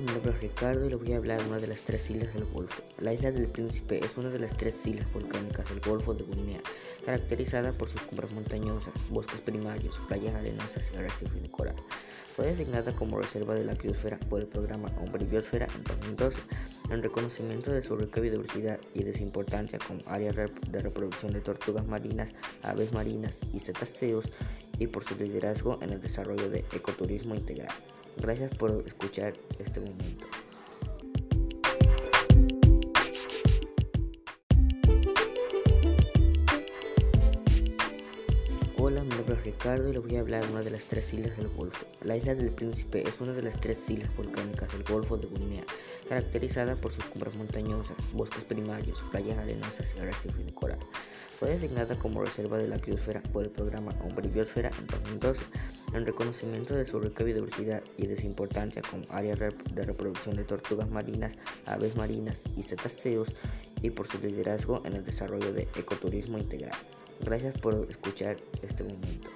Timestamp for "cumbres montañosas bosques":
8.02-9.40, 47.04-48.42